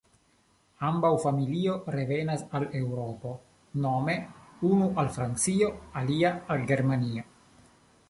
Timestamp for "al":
2.61-2.65, 5.05-5.15, 6.57-6.69